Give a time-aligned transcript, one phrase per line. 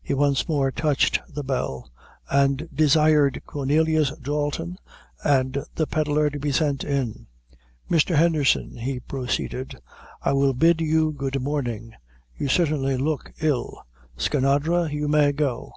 [0.00, 1.90] He once more touched the bell,
[2.30, 4.78] and desired Cornelius Dalton
[5.22, 7.26] and the Pedlar to be sent in.
[7.90, 8.16] "Mr.
[8.16, 9.78] Henderson," he proceeded,
[10.22, 11.92] "I will bid you good morning;
[12.34, 13.84] you certainly look ill.
[14.16, 15.74] Skinadre, you may go.